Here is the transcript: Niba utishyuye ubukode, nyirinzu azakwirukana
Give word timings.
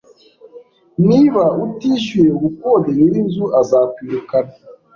Niba 1.07 1.43
utishyuye 1.65 2.31
ubukode, 2.37 2.89
nyirinzu 2.97 3.45
azakwirukana 3.61 4.53